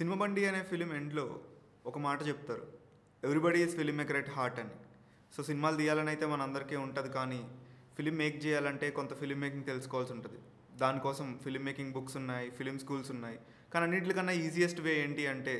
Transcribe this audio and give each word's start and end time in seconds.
Cinema 0.00 0.16
బండి 0.20 0.42
అనే 0.48 0.60
film 0.68 0.90
ఎండ్లో 0.98 1.24
ఒక 1.88 1.98
మాట 2.04 2.18
చెప్తారు. 2.28 2.62
Everybody 3.24 3.58
is 3.62 3.74
film 3.78 3.96
maker 3.96 4.18
at 4.20 4.30
heart 4.36 4.60
అని. 4.62 4.74
సో 5.34 5.40
సినిమాలు 5.48 5.76
తీయాలని 5.80 6.10
అయితే 6.12 6.26
మనందరికీ 6.26 6.76
ఉంటుంది 6.84 7.10
కానీ 7.16 7.40
ఫిలిం 7.96 8.16
మేక్ 8.20 8.38
చేయాలంటే 8.44 8.86
కొంత 8.98 9.12
ఫిలిం 9.20 9.38
మేకింగ్ 9.42 9.66
తెలుసుకోవాల్సి 9.70 10.12
ఉంటుంది. 10.16 10.38
దానికోసం 10.82 11.26
ఫిలిం 11.44 11.64
మేకింగ్ 11.68 11.92
బుక్స్ 11.96 12.16
ఉన్నాయి 12.20 12.48
ఫిలిం 12.58 12.78
స్కూల్స్ 12.84 13.10
ఉన్నాయి. 13.16 13.38
కానీ 13.74 13.84
అన్నింటికన్నా 13.86 14.34
ఈజియెస్ట్ 14.46 14.80
వే 14.86 14.94
ఏంటి 15.02 15.26
అంటే 15.34 15.56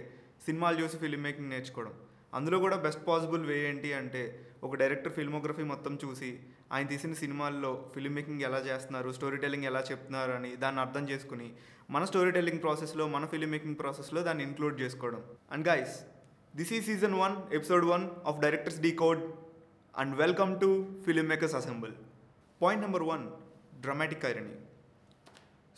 సినిమాలు 0.46 0.78
చూసి 0.82 0.98
ఫిలిం 1.04 1.22
మేకింగ్ 1.26 1.50
నేర్చుకోవడం. 1.54 1.94
అందులో 2.38 2.58
కూడా 2.64 2.78
బెస్ట్ 2.86 3.04
పాసిబుల్ 3.08 3.44
వే 3.50 3.58
ఏంటి 3.68 3.92
అంటే 4.00 4.22
ఒక 4.64 4.74
డైరెక్టర్ 4.84 5.16
ఫిల్మోగ్రఫీ 5.18 5.66
మొత్తం 5.72 5.98
చూసి 6.04 6.30
ఆయన 6.72 6.86
తీసిన 6.86 7.12
సినిమాల్లో 7.12 7.90
ఫిల్మ్ 7.94 8.14
మేకింగ్ 8.14 8.42
ఎలా 8.42 8.58
చేస్తున్నారు 8.58 9.12
స్టోరీ 9.12 9.36
టెల్లింగ్ 9.36 9.64
ఎలా 9.64 9.80
చెప్తున్నారు 9.90 10.32
అని 10.32 10.56
దాన్ని 10.56 10.80
అర్థం 10.80 11.04
చేసుకుని 11.10 11.48
మన 11.90 12.04
స్టోరీ 12.04 12.30
టెల్లింగ్ 12.30 12.62
ప్రాసెస్లో 12.62 13.08
మన 13.08 13.26
ఫిల్మ్ 13.26 13.50
మేకింగ్ 13.50 13.78
ప్రాసెస్లో 13.80 14.22
దాన్ని 14.22 14.44
ఇంక్లూడ్ 14.44 14.80
చేసుకోవడం. 14.80 15.22
అండ్ 15.52 15.68
గైస్ 15.68 15.94
దిస్ 16.56 16.72
ఈ 16.72 16.80
season 16.80 17.14
one 17.14 17.54
episode 17.54 17.84
one 17.84 18.10
of 18.26 18.40
directors 18.40 18.80
decode 18.92 19.22
and 19.96 20.16
welcome 20.16 20.60
to 20.60 20.68
film 21.06 21.26
makers 21.28 21.54
assemble 21.54 21.92
point 22.62 22.84
number 22.84 23.02
one 23.02 23.24
dramatic 23.80 24.24
irony 24.24 24.56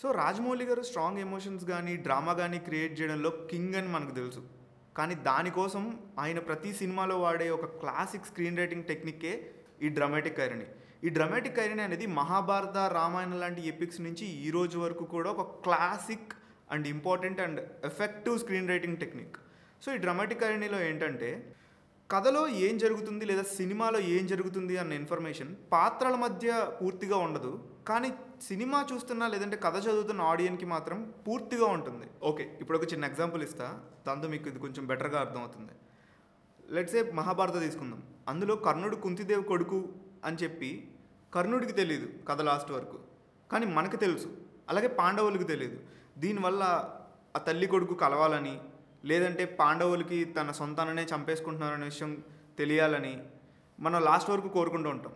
so 0.02 0.10
Rajamouli 0.10 0.64
garu 0.64 0.82
strong 0.82 1.18
emotions 1.18 1.64
కానీ 1.64 1.96
drama 1.96 2.32
కానీ 2.32 2.58
create 2.58 3.00
చేయడంలో 3.00 3.30
king 3.30 3.74
అని 3.74 3.88
మనకు 3.88 4.10
తెలుసు. 4.10 4.42
కానీ 4.96 5.14
దానికోసం 5.14 5.98
ఆయన 6.18 6.38
ప్రతి 6.38 6.74
సినిమాలో 6.74 7.18
వాడే 7.20 7.50
ఒక 7.50 7.64
క్లాసిక్ 7.64 8.26
స్క్రీన్ 8.26 8.58
రైటింగ్ 8.58 8.84
టెక్నిక్కే 8.84 9.52
ఈ 9.82 9.88
డ్రామాటిక్ 9.88 10.40
ఐరనీ 10.40 10.66
ఈ 11.06 11.08
డ్రమాటిక్ 11.14 11.56
ఐరనీ 11.62 11.82
అనేది 11.84 12.06
మహాభారత 12.18 12.78
రామాయణం 12.96 13.38
లాంటి 13.42 13.62
ఎపిక్స్ 13.70 14.00
నుంచి 14.04 14.24
ఈ 14.44 14.50
రోజు 14.56 14.76
వరకు 14.82 15.04
కూడా 15.14 15.30
ఒక 15.34 15.44
classic 15.64 16.34
and 16.74 16.86
important 16.92 17.40
and 17.44 17.60
effective 17.88 18.36
screen 18.42 18.70
writing 18.72 19.00
technique 19.00 19.36
so 19.84 19.88
ఈ 19.94 19.98
డ్రమాటిక్ 20.04 20.44
ఐరనీలో 20.48 20.78
ఏంటంటే 20.88 21.30
కథలో 22.10 22.42
ఏం 22.66 22.76
జరుగుతుంది 22.84 23.24
లేదా 23.30 23.44
సినిమాలో 23.56 24.00
ఏం 24.14 24.24
జరుగుతుంది 24.32 24.76
అన్న 24.82 24.92
ఇన్ఫర్మేషన్ 25.00 25.50
పాత్రల 25.72 26.16
మధ్య 26.24 26.48
పూర్తిగా 26.80 27.18
ఉండదు. 27.26 27.52
కానీ 27.90 28.10
సినిమా 28.48 28.78
చూస్తున్న 28.92 29.30
లేదంటే 29.34 29.58
కథ 29.66 29.76
చదువుతున్న 29.88 30.22
ఆడియన్కి 30.32 30.68
మాత్రం 30.74 30.98
పూర్తిగా 31.26 31.68
ఉంటుంది. 31.76 32.06
ఓకే 32.30 32.46
ఇప్పుడు 32.60 32.78
ఒక 32.78 32.88
చిన్న 32.92 33.10
ఎగ్జాంపుల్ 33.12 33.44
ఇస్తా. 33.48 33.68
దాంతో 34.06 34.28
మీకు 34.28 34.48
ఇది 34.52 34.62
కొంచెం 34.66 34.86
బెటర్గా 34.92 35.20
అర్థమవుతుంది. 35.24 35.74
లెట్సే 36.76 37.02
మహాభారత 37.20 37.58
తీసుకుందాం. 37.66 38.02
అందులో 38.28 38.56
కర్ణుడు 38.68 38.96
కుంతిదేవి 39.06 39.46
కొడుకు 39.52 39.80
అని 40.28 40.36
చెప్పి 40.42 40.72
కర్ణుడికి 41.34 41.72
తెలియదు 41.72 42.08
కథ 42.28 42.40
లాస్ట్ 42.40 42.70
వరకు. 42.70 42.98
కానీ 43.52 43.66
మనకు 43.66 43.96
తెలుసు. 43.96 44.28
అలాగే 44.68 44.86
పాండవులకు 44.86 45.42
తెలియదు 45.42 45.80
దీనివల్ల 46.18 46.62
ఆ 47.36 47.38
తల్లి 47.38 47.66
కొడుకు 47.66 47.94
కలవాలని 47.94 48.60
లేదంటే 49.04 49.44
పాండవులకి 49.44 50.24
తన 50.24 50.50
సొంతాననే 50.50 51.06
చంపేసుకుంటున్నారనే 51.14 51.84
విషయం 51.84 52.24
తెలియాలని 52.58 53.22
మనం 53.80 54.02
లాస్ట్ 54.04 54.30
వరకు 54.30 54.48
కోరుకుంటూ 54.48 54.90
ఉంటాం. 54.90 55.12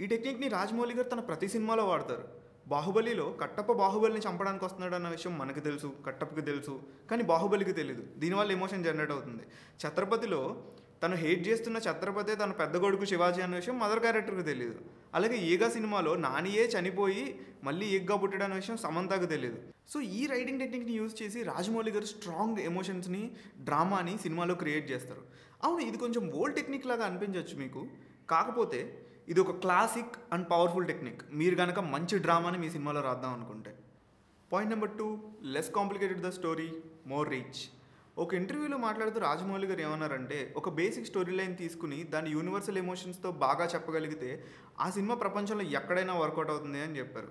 ఈ 0.00 0.06
టెక్నిక్ని 0.06 0.48
రాజమౌళి 0.48 0.94
గారు 0.94 1.08
తన 1.08 1.20
ప్రతి 1.20 1.48
సినిమాలో 1.48 1.84
వాడతారు. 1.84 2.28
బాహుబలిలో 2.68 3.36
కట్టప్ప 3.40 3.72
బాహుబలిని 3.72 4.20
చంపడానికి 4.20 4.64
వస్తున్నాడు 4.64 4.94
అన్న 4.94 5.08
విషయం 5.08 5.38
మనకు 5.38 5.60
తెలుసు 5.60 5.92
కట్టప్పకి 6.06 6.40
తెలుసు 6.40 6.82
కానీ 7.10 7.22
బాహుబలికి 7.22 7.72
తెలియదు 7.72 8.02
దీనివల్ల 8.16 8.52
ఎమోషన్ 8.52 8.84
జనరేట్ 8.84 9.10
అవుతుంది. 9.10 9.42
ఛత్రపతిలో 9.86 10.62
తను 11.02 11.16
హేట్ 11.20 11.42
చేస్తున్న 11.48 11.78
ఛత్రపతి 11.84 12.32
తన 12.40 12.52
పెద్ద 12.60 12.76
కొడుకు 12.84 13.04
శివాజీ 13.10 13.40
అన్న 13.44 13.54
విషయం 13.60 13.76
మదర్ 13.82 14.00
క్యారెక్టర్కి 14.04 14.44
తెలియదు 14.48 14.80
అలాగే 15.18 15.36
ఈగ 15.50 15.68
సినిమాలో 15.76 16.12
నానియే 16.24 16.64
చనిపోయి 16.74 17.24
మళ్ళీ 17.66 17.86
ఈగ్గా 17.96 18.16
పుట్టాడన్న 18.22 18.58
విషయం 18.60 18.76
సమంతకు 18.84 19.28
తెలియదు 19.34 19.58
సో 19.92 20.00
ఈ 20.18 20.22
రైటింగ్ 20.32 20.60
టెక్నిక్ని 20.62 20.94
యూజ్ 20.98 21.14
చేసి 21.20 21.38
రాజమౌళి 21.50 21.92
గారు 21.96 22.08
స్ట్రాంగ్ 22.12 22.60
ఎమోషన్స్ని 22.70 23.22
డ్రామాని 23.68 24.14
సినిమాలో 24.24 24.54
క్రియేట్ 24.62 24.86
చేస్తారు. 24.92 25.22
అవును 25.64 25.80
ఇది 25.88 25.98
కొంచెం 26.04 26.24
ఓల్డ్ 26.40 26.56
టెక్నిక్ 26.58 26.86
లాగా 26.90 27.04
అనిపించవచ్చు 27.08 27.56
మీకు. 27.62 27.80
కాకపోతే 28.32 28.80
ఇది 29.32 29.40
ఒక 29.44 29.52
క్లాసిక్ 29.64 30.14
అండ్ 30.34 30.46
పవర్ఫుల్ 30.52 30.86
టెక్నిక్. 30.90 31.20
మీరు 31.40 31.56
కనుక 31.62 31.78
మంచి 31.94 32.18
డ్రామాని 32.26 32.58
మీ 32.62 32.70
సినిమాలో 32.76 33.00
రాద్దాం 33.08 33.32
అనుకుంటే. 33.38 33.72
Point 34.52 34.72
number 34.74 34.94
two 35.00 35.08
less 35.56 35.72
complicated 35.78 36.22
the 36.28 36.30
story 36.38 36.70
more 37.12 37.28
reach. 37.34 37.60
ఒక 38.18 38.34
ఇంటర్వ్యూలో 38.34 38.76
మాట్లాడుతూ 38.76 39.20
రాజమౌళి 39.20 39.66
గారు 39.66 39.80
ఏమన్నారంటే 39.80 40.54
ఒక 40.56 40.68
బేసిక్ 40.68 41.06
స్టోరీ 41.06 41.32
లైన్ 41.32 41.56
తీసుకుని 41.56 42.04
దాని 42.04 42.30
యూనివర్సల్ 42.30 42.78
ఎమోషన్స్తో 42.78 43.30
బాగా 43.30 43.66
చెప్పగలిగితే 43.66 44.44
ఆ 44.80 44.90
సినిమా 44.90 45.14
ప్రపంచంలో 45.14 45.64
ఎక్కడైనా 45.64 46.14
వర్కౌట్ 46.14 46.50
అవుతుంది 46.50 46.80
అని 46.80 46.98
చెప్పారు. 46.98 47.28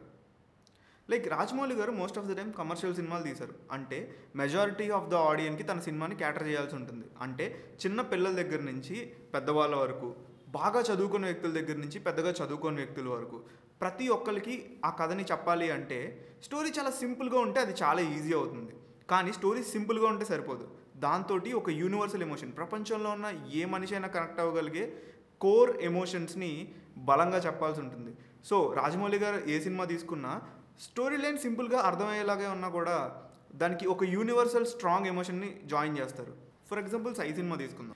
Like 1.09 1.27
Rajamouli 1.27 1.75
garu 1.75 1.91
most 1.91 2.17
of 2.17 2.27
the 2.27 2.37
time 2.37 2.51
commercial 2.51 2.95
సినిమాలు 2.95 3.23
తీశారు. 3.23 3.53
అంటే 3.71 4.15
మెజారిటీ 4.35 4.89
ఆఫ్ 4.89 5.09
ద 5.09 5.13
ఆడియన్కి 5.13 5.63
తన 5.63 5.79
సినిమాని 5.79 6.15
క్యాటర్ 6.15 6.47
చేయాల్సి 6.47 6.75
ఉంటుంది. 6.75 7.05
అంటే 7.21 7.75
చిన్న 7.85 8.01
పిల్లల 8.01 8.33
దగ్గర 8.33 8.61
నుంచి 8.61 9.13
పెద్దవాళ్ళ 9.33 9.75
వరకు 9.75 10.15
బాగా 10.49 10.81
చదువుకున్న 10.81 11.25
వ్యక్తుల 11.25 11.51
దగ్గర 11.51 11.77
నుంచి 11.77 11.99
పెద్దగా 11.99 12.31
చదువుకున్న 12.31 12.77
వ్యక్తుల 12.77 13.09
వరకు 13.09 13.43
ప్రతి 13.81 14.07
ఒక్కరికి 14.07 14.79
ఆ 14.85 14.89
కథని 14.89 15.23
చెప్పాలి 15.23 15.71
అంటే 15.71 16.27
స్టోరీ 16.43 16.69
చాలా 16.79 16.89
సింపుల్గా 16.89 17.39
ఉంటే 17.39 17.59
అది 17.59 17.71
చాలా 17.83 18.01
ఈజీ 18.01 18.33
అవుతుంది. 18.33 18.73
కానీ 19.09 19.33
స్టోరీ 19.33 19.63
సింపుల్గా 19.63 20.07
ఉంటే 20.07 20.25
సరిపోదు. 20.25 20.71
దాంతో 20.97 21.39
ఒక 21.57 21.69
యూనివర్సల్ 21.69 22.21
ఎమోషన్. 22.21 22.51
ప్రపంచంలో 22.57 23.09
ఉన్న 23.09 23.33
ఏ 23.53 23.65
మనిషి 23.65 23.95
అయినా 23.95 24.07
కనెక్ట్ 24.07 24.39
అవ్వగలిగే 24.39 25.03
కోర్ 25.41 25.77
ఎమోషన్స్ని 25.77 26.73
బలంగా 26.97 27.37
చెప్పాల్సి 27.37 27.81
ఉంటుంది. 27.81 28.17
సో 28.45 28.73
రాజమౌళి 28.73 29.17
గారు 29.17 29.49
ఏ 29.49 29.59
సినిమా 29.59 29.85
తీసుకున్నా 29.85 30.41
స్టోరీ 30.79 31.17
లైన్ 31.17 31.37
సింపుల్గా 31.37 31.79
అర్థమయ్యేలాగే 31.79 32.47
ఉన్నా 32.47 32.69
కూడా 32.69 33.23
దానికి 33.55 33.87
ఒక 33.87 34.03
యూనివర్సల్ 34.03 34.65
స్ట్రాంగ్ 34.65 35.07
ఎమోషన్ని 35.07 35.59
జాయిన్ 35.65 35.97
చేస్తారు. 35.97 36.33
ఫర్ 36.69 36.79
ఎగ్జాంపుల్ 36.79 37.15
సై 37.15 37.33
సినిమా 37.33 37.55
తీసుకుందాం. 37.55 37.95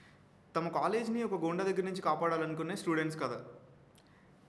తమ 0.56 0.68
కాలేజ్ని 0.68 1.22
ఒక 1.22 1.44
గోండా 1.44 1.64
దగ్గర 1.64 1.84
నుంచి 1.84 2.02
కాపాడాలనుకునే 2.02 2.76
స్టూడెంట్స్ 2.76 3.20
కదా. 3.20 3.40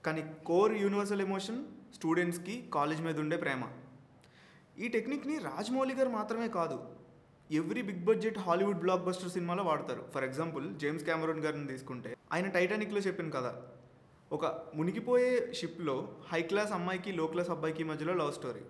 కానీ 0.06 0.34
కోర్ 0.46 0.72
యూనివర్సల్ 0.72 1.20
ఎమోషన్ 1.20 1.64
స్టూడెంట్స్కి 1.94 2.70
కాలేజ్ 2.74 3.02
మీద 3.02 3.20
ఉండే 3.20 3.36
ప్రేమ. 3.36 3.62
ఈ 4.78 4.86
టెక్నిక్ని 4.94 5.34
రాజమౌళి 5.48 5.94
గారు 5.98 6.10
మాత్రమే 6.16 6.48
కాదు 6.56 6.76
every 7.50 7.82
big 7.88 8.02
budget 8.08 8.38
Hollywood 8.46 8.80
blockbuster 9.06 9.30
సినిమాలో 9.34 9.62
వాడతారు. 9.68 10.02
ఫర్ 10.14 10.24
ఎగ్జాంపుల్ 10.28 10.64
జేమ్స్ 10.82 11.04
క్యామరూన్ 11.04 11.40
గారిని 11.44 11.66
తీసుకుంటే 11.66 12.10
ఆయన 12.32 12.48
టైటానిక్లో 12.56 13.00
చెప్పిన 13.06 13.30
కదా 13.36 13.52
ఒక 14.32 14.44
మునిగిపోయే 14.78 15.30
షిప్లో 15.58 15.96
హై 16.32 16.40
క్లాస్ 16.50 16.72
అమ్మాయికి 16.78 17.12
లో 17.12 17.26
క్లాస్ 17.34 17.50
అబ్బాయికి 17.54 17.84
మధ్యలో 17.90 18.14
లవ్ 18.20 18.32
స్టోరీ. 18.38 18.64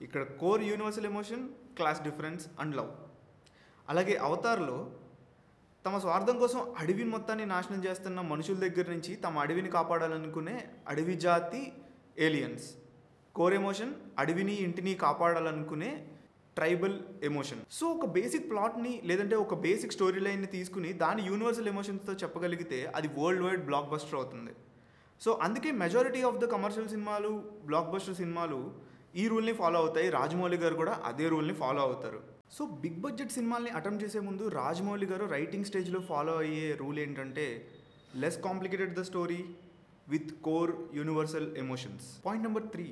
ఇక్కడ 0.00 0.22
core 0.42 0.62
universal 0.70 1.08
emotion 1.12 1.44
class 1.78 2.02
difference 2.08 2.44
and 2.60 2.76
love. 2.80 2.92
అలాగే 3.88 4.16
అవతార్లో 4.28 4.78
తమ 5.84 5.98
స్వార్థం 5.98 6.36
కోసం 6.38 6.60
అడవి 6.80 7.04
మొత్తాన్ని 7.14 7.46
నాశనం 7.46 7.80
చేస్తున్న 7.84 8.20
మనుషుల 8.32 8.58
దగ్గర 8.66 8.86
నుంచి 8.90 9.12
తమ 9.24 9.38
అడవిని 9.38 9.70
కాపాడాలనుకునే 9.76 10.56
అడవి 10.88 11.14
జాతి 11.26 11.62
ఏలియన్స్ 12.18 12.68
కోర్ 13.36 13.54
ఎమోషన్ 13.58 13.92
అడవిని 14.20 14.54
ఇంటిని 14.62 14.92
కాపాడాలనుకునే 15.02 15.90
ట్రైబల్ 16.56 16.96
ఎమోషన్. 17.28 17.60
సో 17.76 17.84
ఒక 17.96 18.06
బేసిక్ 18.16 18.48
ప్లాట్ని 18.50 18.92
లేదంటే 19.08 19.36
ఒక 19.44 19.54
బేసిక్ 19.66 19.94
స్టోరీ 19.96 20.20
లైన్ని 20.26 20.48
తీసుకుని 20.54 20.90
దాని 21.02 21.22
యూనివర్సల్ 21.28 21.70
ఎమోషన్స్తో 21.72 22.12
చెప్పగలిగితే 22.22 22.78
అది 22.98 23.08
వరల్డ్ 23.18 23.44
వైడ్ 23.44 23.64
బ్లాక్ 23.68 23.88
బస్టర్ 23.92 24.18
అవుతుంది. 24.20 24.52
సో 25.20 25.32
అందుకే 25.46 25.70
మెజారిటీ 25.82 26.20
ఆఫ్ 26.30 26.40
ద 26.42 26.48
కమర్షియల్ 26.54 26.90
సినిమాలు 26.94 27.30
బ్లాక్ 27.68 27.92
బస్టర్ 27.94 28.18
సినిమాలు 28.20 28.58
ఈ 29.22 29.24
రూల్ని 29.32 29.54
ఫాలో 29.60 29.78
అవుతాయి. 29.82 30.10
రాజమౌళి 30.18 30.58
గారు 30.64 30.76
కూడా 30.82 30.96
అదే 31.10 31.28
రూల్ని 31.34 31.54
ఫాలో 31.62 31.80
అవుతారు. 31.82 32.20
సో 32.56 32.64
బిగ్ 32.82 33.00
బడ్జెట్ 33.04 33.36
సినిమాల్ని 33.36 33.72
అటెంప్ట్ 33.78 34.04
చేసే 34.04 34.20
ముందు 34.28 34.44
రాజమౌళి 34.60 35.06
గారు 35.12 35.24
రైటింగ్ 35.36 35.68
స్టేజ్లో 35.70 36.00
ఫాలో 36.10 36.34
అయ్యే 36.44 36.66
రూల్ 36.82 37.00
ఏంటంటే 37.04 37.46
less 38.24 38.38
complicated 38.46 38.94
the 38.98 39.04
story 39.10 39.40
with 40.14 40.30
core 40.48 40.72
universal 41.00 41.48
emotions. 41.64 42.06
Point 42.26 42.46
number 42.48 42.68
three 42.74 42.86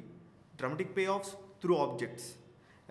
dramatic 0.61 0.95
payoffs 1.17 1.33
through 1.63 1.75
objects 1.85 2.29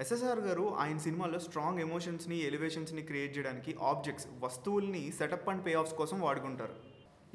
SSR 0.04 0.42
garu 0.48 0.66
ఆయన 0.82 1.00
సినిమాలో 1.06 1.40
స్ట్రాంగ్ 1.46 1.82
ఎమోషన్స్ని 1.86 2.38
ఎలివేషన్స్ని 2.50 3.02
క్రియేట్ 3.10 3.34
చేయడానికి 3.38 3.72
ఆబ్జెక్ట్స్ 3.90 4.28
వస్తువుల్ని 4.44 5.02
సెటప్ 5.18 5.50
అండ్ 5.52 5.64
పే 5.66 5.72
ఆఫ్స్ 5.82 5.96
కోసం 6.00 6.18
వాడుకుంటారు. 6.26 6.76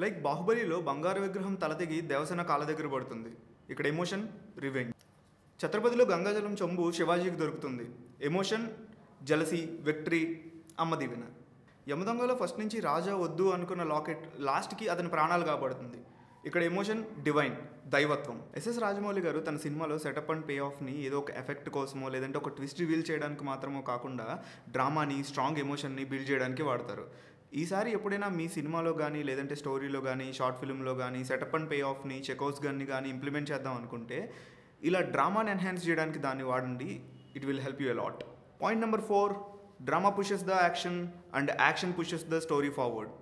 లైక్ 0.02 0.16
బాహుబలిలో 0.26 0.78
బంగారు 0.88 1.20
విగ్రహం 1.26 1.54
తల 1.62 1.72
తెగి 1.80 1.98
దేవసేన 2.12 2.42
కాళ్ళ 2.50 2.64
దగ్గర 2.70 2.86
పడుతుంది. 2.94 3.32
ఇక్కడ 3.72 3.86
ఎమోషన్ 3.94 4.24
రివెంజ్ 4.64 4.94
ఛత్రపతిలో 5.60 6.04
గంగాజలం 6.12 6.54
చొంబు 6.62 6.84
శివాజీకి 6.98 7.38
దొరుకుతుంది. 7.42 7.86
ఎమోషన్ 8.30 8.64
జలసి 9.30 9.60
విక్టరీ 9.88 10.22
అమ్మ 10.84 10.94
దీవెన. 11.02 11.24
యమదొంగలో 11.92 12.34
ఫస్ట్ 12.42 12.58
నుంచి 12.62 12.78
రాజా 12.88 13.14
వద్దు 13.24 13.46
అనుకున్న 13.56 13.82
లాకెట్ 13.94 14.24
లాస్ట్కి 14.48 14.86
అతని 14.94 15.10
ప్రాణాలు 15.14 15.44
కాబడుతుంది 15.50 16.00
ఇక్కడ 16.48 16.62
ఎమోషన్ 16.70 16.98
డివైన్ 17.26 17.54
దైవత్వం. 17.92 18.38
ఎస్ఎస్ 18.58 18.78
రాజమౌళి 18.84 19.20
గారు 19.26 19.38
తన 19.46 19.56
సినిమాలో 19.62 19.96
సెటప్ 20.02 20.30
అండ్ 20.32 20.44
పే 20.48 20.54
ఆఫ్ని 20.66 20.94
ఏదో 21.06 21.16
ఒక 21.22 21.30
ఎఫెక్ట్ 21.40 21.68
కోసమో 21.76 22.06
లేదంటే 22.14 22.36
ఒక 22.40 22.50
ట్విస్ట్ 22.56 22.80
రివీల్ 22.82 23.04
చేయడానికి 23.10 23.44
మాత్రమో 23.50 23.80
కాకుండా 23.90 24.26
డ్రామాని 24.74 25.16
స్ట్రాంగ్ 25.28 25.60
ఎమోషన్ని 25.64 26.04
బిల్డ్ 26.10 26.28
చేయడానికి 26.30 26.62
వాడతారు. 26.68 27.06
ఈసారి 27.62 27.90
ఎప్పుడైనా 27.96 28.28
మీ 28.38 28.46
సినిమాలో 28.56 28.92
కానీ 29.00 29.22
లేదంటే 29.30 29.56
స్టోరీలో 29.62 30.02
కానీ 30.08 30.26
షార్ట్ 30.38 30.60
ఫిల్మ్లో 30.60 30.94
కానీ 31.02 31.22
సెటప్ 31.30 31.56
అండ్ 31.58 31.70
పే 31.72 31.80
ఆఫ్ని 31.92 32.18
చెకౌస్ 32.28 32.60
కానీ 32.66 32.86
కానీ 32.92 33.08
ఇంప్లిమెంట్ 33.14 33.50
చేద్దాం 33.52 33.74
అనుకుంటే 33.80 34.20
ఇలా 34.90 35.02
డ్రామాని 35.16 35.52
ఎన్హాన్స్ 35.56 35.84
చేయడానికి 35.88 36.20
దాన్ని 36.28 36.46
వాడండి. 36.52 36.90
It 37.36 37.48
will 37.50 37.64
help 37.66 37.82
you 37.82 37.90
a lot 37.96 38.22
point 38.62 38.84
number 38.86 39.06
four 39.10 39.34
drama 39.88 40.10
pushes 40.20 40.46
the 40.52 40.54
action 40.66 40.98
and 41.38 41.52
action 41.66 41.94
pushes 42.00 42.26
the 42.34 42.38
story 42.46 42.72
forward. 42.80 43.12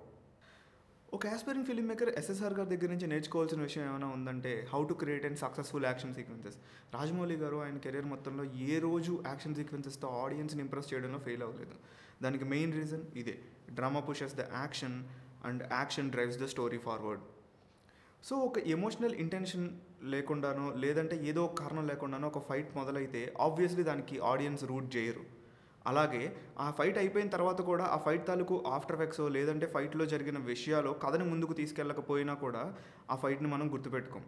ఒక 1.15 1.27
ఆస్పైరింగ్ 1.27 1.65
ఫిలిం 1.65 1.87
మేకర్ 1.87 2.09
ఎస్ఎస్ఆర్ 2.09 2.53
గారి 2.53 2.69
దగ్గర 2.69 2.89
నుంచి 2.91 3.07
నేర్చుకోవాల్సిన 3.07 3.61
విషయం 3.61 3.89
ఏమైనా 3.89 4.07
ఉందంటే 4.07 4.67
how 4.73 4.83
to 4.83 4.93
create 4.93 5.25
and 5.25 5.39
successful 5.39 5.85
action 5.85 6.13
sequences 6.13 6.57
Rajamouli 6.93 7.35
గారు 7.35 7.55
ఆయన 7.55 7.77
కెరీర్ 7.77 8.05
మొత్తంలో 8.05 8.43
ఏ 8.43 8.79
రోజు 8.79 9.23
యాక్షన్ 9.27 9.55
సీక్వెన్సెస్తో 9.55 10.07
ఆడియన్స్ని 10.07 10.61
ఇంప్రెస్ 10.61 10.93
చేయడంలో 10.93 11.19
ఫెయిల్ 11.19 11.43
అవ్వలేదు. 11.43 11.75
దానికి 12.23 12.45
మెయిన్ 12.45 12.73
రీజన్ 12.73 13.03
ఇదే. 13.15 13.39
Drama 13.71 13.99
pushes 13.99 14.35
the 14.35 14.39
action 14.39 15.03
and 15.45 15.63
action 15.71 16.11
drives 16.11 16.37
the 16.37 16.45
story 16.45 16.77
forward 16.77 17.21
so 18.23 18.35
ఒక 18.35 18.57
ఎమోషనల్ 18.59 19.15
ఇంటెన్షన్ 19.15 19.69
లేకుండానో 20.03 20.73
లేదంటే 20.75 21.15
ఏదో 21.25 21.45
ఒక 21.45 21.53
కారణం 21.53 21.87
లేకుండానో 21.87 22.27
ఒక 22.27 22.39
ఫైట్ 22.49 22.75
మొదలైతే 22.75 23.33
ఆబ్వియస్లీ 23.39 23.83
దానికి 23.83 24.19
ఆడియన్స్ 24.19 24.63
రూట్ 24.63 24.95
చేయరు. 24.95 25.32
అలాగే 25.87 26.23
ఆ 26.59 26.71
ఫైట్ 26.71 26.97
అయిపోయిన 26.97 27.29
తర్వాత 27.29 27.61
కూడా 27.61 27.83
ఆ 27.83 27.97
ఫైట్ 27.97 28.27
తాలూకు 28.27 28.63
ఆఫ్టర్ 28.67 28.95
ఎఫెక్ట్స్ 28.95 29.21
లేదంటే 29.37 29.65
ఫైట్లో 29.65 30.05
జరిగిన 30.05 30.37
విషయాలు 30.37 30.91
కథని 31.03 31.23
ముందుకు 31.23 31.53
తీసుకెళ్ళకపోయినా 31.53 32.33
కూడా 32.33 32.63
ఆ 33.11 33.15
ఫైట్ని 33.15 33.49
మనం 33.49 33.73
గుర్తుపెట్టుకోం. 33.73 34.25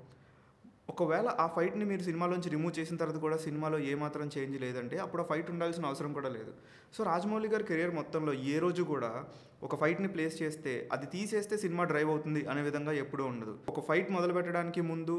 ఒకవేళ 0.90 1.28
ఆ 1.28 1.46
ఫైట్ని 1.48 1.86
మీరు 1.86 2.04
సినిమాలోంచి 2.04 2.50
రిమూవ్ 2.50 2.80
చేసిన 2.80 2.96
తర్వాత 2.98 3.20
కూడా 3.22 3.38
సినిమాలో 3.38 3.78
ఏమాత్రం 3.92 4.30
చేంజ్ 4.38 4.62
లేదంటే 4.62 4.98
అప్పుడు 4.98 5.22
ఆ 5.22 5.26
ఫైట్ 5.26 5.50
ఉండాల్సిన 5.52 5.86
అవసరం 5.86 6.14
కూడా 6.14 6.30
లేదు. 6.30 6.52
సో 6.98 7.04
రాజమౌళి 7.04 7.48
గారి 7.48 7.64
కెరియర్ 7.64 7.94
మొత్తంలో 7.96 8.34
ఏ 8.34 8.60
రోజు 8.60 8.84
కూడా 8.84 9.26
ఒక 9.64 9.76
ఫైట్ని 9.76 10.08
ప్లేస్ 10.08 10.44
చేస్తే 10.44 10.90
అది 10.92 11.06
తీసేస్తే 11.06 11.58
సినిమా 11.58 11.84
డ్రైవ్ 11.84 12.10
అవుతుంది 12.10 12.46
అనే 12.46 12.62
విధంగా 12.62 12.92
ఎప్పుడూ 12.92 13.26
ఉండదు. 13.26 13.56
ఒక 13.70 13.88
ఫైట్ 13.88 14.12
మొదలు 14.12 14.34
పెట్టడానికి 14.34 14.82
ముందు 14.82 15.16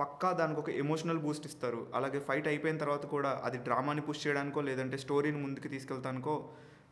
పక్కా 0.00 0.28
దానికి 0.40 0.60
ఒక 0.60 0.70
ఎమోషనల్ 0.82 1.22
బూస్ట్ 1.26 1.46
ఇస్తారు. 1.50 1.80
అలాగే 1.94 2.20
ఫైట్ 2.28 2.48
అయిపోయిన 2.52 2.78
తర్వాత 2.84 3.06
కూడా 3.14 3.30
అది 3.48 3.58
డ్రామాని 3.68 4.04
పుష్ 4.08 4.24
చేయడానికో 4.24 4.60
లేదంటే 4.68 4.98
స్టోరీని 5.04 5.40
ముందుకు 5.44 5.68
తీసుకెళ్తానికో 5.74 6.34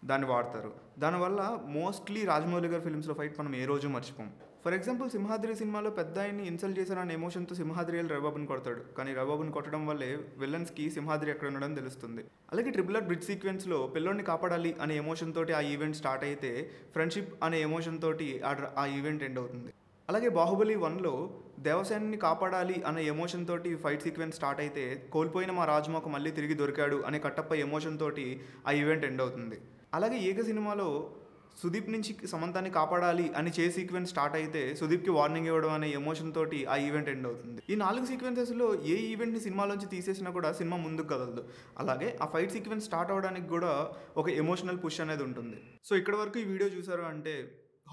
దాన్ని 0.08 0.26
వాడతారు. 0.30 0.70
దానివల్ల 1.02 1.40
మోస్ట్లీ 1.76 2.20
రాజమౌళి 2.32 2.68
గారి 2.72 2.82
ఫిల్మ్స్లో 2.82 3.14
ఫైట్ 3.20 3.38
మనం 3.40 3.54
ఏ 3.60 3.64
రోజు 3.70 3.86
మర్చిపోం. 3.94 4.28
ఫర్ 4.64 4.74
ఎగ్జాంపుల్ 4.76 5.08
సింహాద్రి 5.14 5.52
సినిమాలో 5.60 5.90
పెద్ద 5.98 6.16
ఆయన్ని 6.22 6.44
ఇన్సల్ట్ 6.50 6.78
చేశారనే 6.80 7.14
ఎమోషన్తో 7.18 7.54
సింహాద్రి 7.60 7.96
వెళ్ళి 7.98 8.12
రవిబాబుని 8.14 8.46
కొడతాడు. 8.50 8.82
కానీ 8.98 9.10
రవిబాబుని 9.18 9.52
కొట్టడం 9.56 9.82
వల్లే 9.90 10.10
విలన్స్కి 10.42 10.84
సింహాద్రి 10.96 11.30
ఎక్కడ 11.34 11.48
ఉండడం 11.52 11.74
తెలుస్తుంది. 11.80 12.24
అలాగే 12.52 12.70
ట్రిపుల్ 12.76 12.98
ఆర్ 13.00 13.08
బ్రిడ్జ్ 13.10 13.28
సీక్వెన్స్లో 13.30 13.78
పిల్లోడిని 13.96 14.24
కాపాడాలి 14.30 14.72
అనే 14.82 14.96
ఎమోషన్ 15.04 15.34
తోటి 15.38 15.52
ఆ 15.52 15.60
ఈవెంట్ 15.74 16.00
స్టార్ట్ 16.02 16.24
అయితే 16.30 16.52
ఫ్రెండ్షిప్ 16.96 17.32
అనే 17.44 17.60
ఎమోషన్ 17.68 18.00
తోటి 18.06 18.28
ఆ 18.82 18.86
ఈవెంట్ 18.98 19.24
ఎండ్ 19.28 19.38
అవుతుంది. 19.38 19.72
అలాగే 20.10 20.28
బాహుబలి 20.36 20.74
వన్లో 20.82 21.12
దేవసేనని 21.64 22.18
కాపాడాలి 22.24 22.76
అనే 22.88 23.00
ఎమోషన్ 23.12 23.42
తోటి 23.48 23.70
ఫైట్ 23.82 24.04
సీక్వెన్స్ 24.04 24.36
స్టార్ట్ 24.38 24.60
అయితే 24.64 24.84
కోల్పోయిన 25.14 25.52
మా 25.56 25.64
రాజుమాకు 25.70 26.08
మళ్ళీ 26.14 26.30
తిరిగి 26.38 26.54
దొరికాడు 26.60 26.98
అనే 27.08 27.18
కట్టప్ప 27.24 27.52
ఎమోషన్ 27.64 27.98
తోటి 28.02 28.24
ఆ 28.68 28.72
ఈవెంట్ 28.80 29.04
ఎండ్ 29.08 29.22
అవుతుంది. 29.24 29.58
అలాగే 29.98 30.18
ఏక 30.30 30.40
సినిమాలో 30.50 30.88
సుదీప్ 31.62 31.92
నుంచి 31.94 32.12
సమంతాన్ని 32.32 32.72
కాపాడాలి 32.78 33.26
అని 33.38 33.52
చే 33.56 33.64
సీక్వెన్స్ 33.76 34.10
స్టార్ట్ 34.12 34.36
అయితే 34.40 34.62
సుదీప్కి 34.80 35.12
వార్నింగ్ 35.18 35.48
ఇవ్వడం 35.50 35.72
అనే 35.76 35.88
ఎమోషన్ 36.00 36.34
తోటి 36.36 36.60
ఆ 36.72 36.76
ఈవెంట్ 36.88 37.12
ఎండ్ 37.14 37.28
అవుతుంది. 37.30 37.60
ఈ 37.72 37.76
నాలుగు 37.84 38.06
సీక్వెన్సెస్లో 38.10 38.68
ఏ 38.94 38.98
ఈవెంట్ని 39.12 39.40
సినిమాలోంచి 39.46 39.88
తీసేసినా 39.94 40.32
కూడా 40.36 40.50
సినిమా 40.60 40.78
ముందుకు 40.88 41.10
కదలదు. 41.14 41.42
అలాగే 41.82 42.10
ఆ 42.24 42.28
ఫైట్ 42.34 42.54
సీక్వెన్స్ 42.58 42.86
స్టార్ట్ 42.90 43.10
అవ్వడానికి 43.14 43.48
కూడా 43.56 43.72
ఒక 44.22 44.28
ఎమోషనల్ 44.42 44.78
పుష్ 44.84 45.00
అనేది 45.06 45.24
ఉంటుంది. 45.30 45.58
సో 45.88 45.94
ఇక్కడ 46.02 46.16
వరకు 46.22 46.38
ఈ 46.44 46.46
వీడియో 46.52 46.70
చూసారు 46.76 47.06
అంటే 47.14 47.34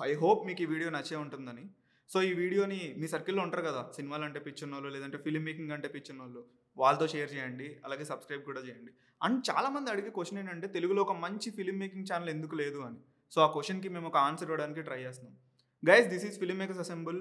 ఐ 0.09 0.13
హోప్ 0.23 0.44
మీకు 0.50 0.63
ఈ 0.65 0.69
వీడియో 0.75 0.91
నచ్చే 0.97 1.18
ఉంటుందని. 1.25 1.65
సో 2.10 2.18
ఈ 2.30 2.31
వీడియోని 2.42 2.80
మీ 3.00 3.07
సర్కిల్లో 3.13 3.42
ఉంటారు 3.48 3.63
కదా 3.69 3.81
సినిమాలు 3.96 4.24
అంటే 4.28 4.40
పిచ్చిన 4.46 4.74
వాళ్ళు 4.75 4.90
లేదంటే 4.96 5.18
ఫిలిం 5.25 5.44
మేకింగ్ 5.48 5.74
అంటే 5.78 5.88
పిచ్చిన 5.96 6.18
వాళ్ళు 6.24 6.42
వాళ్ళతో 6.78 7.06
షేర్ 7.13 7.30
చేయండి 7.34 7.68
అలాగే 7.86 8.06
సబ్స్క్రైబ్ 8.12 8.44
కూడా 8.50 8.62
చేయండి. 8.68 8.92
అండ్ 9.25 9.40
చాలామంది 9.50 9.90
అడిగే 9.92 10.10
క్వశ్చన్ 10.18 10.40
ఏంటంటే 10.42 10.68
తెలుగులో 10.68 11.02
ఒక 11.07 11.13
మంచి 11.25 11.50
ఫిలిం 11.57 11.78
మేకింగ్ 11.84 12.07
ఛానల్ 12.12 12.31
ఎందుకు 12.36 12.56
లేదు 12.56 12.80
అని. 12.88 13.00
సో 13.31 13.42
ఆ 13.46 13.48
క్వశ్చన్కి 13.56 13.90
మేము 13.90 14.07
ఒక 14.12 14.18
ఆన్సర్ 14.28 14.50
ఇవ్వడానికి 14.50 14.81
ట్రై 14.81 15.00
చేస్తున్నాం. 15.06 15.36
Guys 15.84 16.07
this 16.13 16.25
is 16.30 16.38
film 16.44 16.57
makers 16.57 16.81
assemble 16.86 17.19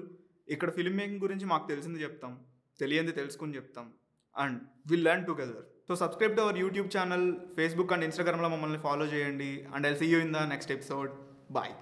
ఇక్కడ 0.55 0.69
ఫిలిం 0.77 0.95
మేకింగ్ 1.01 1.21
గురించి 1.27 1.45
మాకు 1.53 1.67
తెలిసింది 1.73 1.99
చెప్తాం. 2.05 2.33
తెలియంది 2.79 3.13
తెలుసుకుని 3.21 3.55
చెప్తాం. 3.59 3.87
And 4.35 4.59
will 4.91 5.05
learn 5.07 5.25
together 5.25 5.65
so 5.87 5.95
subscribe 6.03 6.35
to 6.37 6.41
our 6.45 6.57
YouTube 6.63 6.87
channel 6.97 7.27
Facebook 7.57 7.93
and 7.95 8.05
ఇన్స్టాగ్రామ్లో 8.09 8.49
మమ్మల్ని 8.55 8.79
ఫాలో 8.87 9.05
చేయండి. 9.05 9.51
And 9.73 9.87
I 9.87 9.93
see 10.01 10.07
you 10.13 10.19
in 10.27 10.33
the 10.37 10.41
next 10.53 10.73
episode 10.77 11.11
bye 11.51 11.73